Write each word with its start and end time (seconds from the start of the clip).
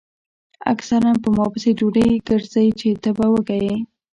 اکثر 0.73 1.01
پۀ 1.21 1.29
ما 1.35 1.45
پسې 1.51 1.71
ډوډۍ 1.77 2.09
ګرځئ 2.27 2.67
چې 2.79 2.89
تۀ 3.01 3.09
به 3.17 3.25
وږے 3.31 3.57
ئې 3.65 3.75
ـ 3.81 3.85